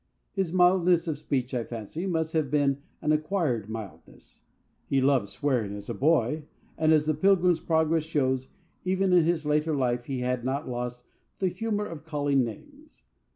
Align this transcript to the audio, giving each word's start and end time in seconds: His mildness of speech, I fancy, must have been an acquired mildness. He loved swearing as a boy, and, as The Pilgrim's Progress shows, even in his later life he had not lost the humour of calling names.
His 0.33 0.51
mildness 0.51 1.07
of 1.07 1.19
speech, 1.19 1.53
I 1.53 1.63
fancy, 1.63 2.07
must 2.07 2.33
have 2.33 2.49
been 2.49 2.81
an 3.03 3.11
acquired 3.11 3.69
mildness. 3.69 4.41
He 4.87 4.99
loved 4.99 5.27
swearing 5.27 5.75
as 5.75 5.91
a 5.91 5.93
boy, 5.93 6.45
and, 6.75 6.91
as 6.91 7.05
The 7.05 7.13
Pilgrim's 7.13 7.59
Progress 7.61 8.01
shows, 8.05 8.49
even 8.83 9.13
in 9.13 9.25
his 9.25 9.45
later 9.45 9.75
life 9.75 10.05
he 10.05 10.21
had 10.21 10.43
not 10.43 10.67
lost 10.67 11.03
the 11.37 11.49
humour 11.49 11.85
of 11.85 12.03
calling 12.03 12.43
names. 12.43 13.03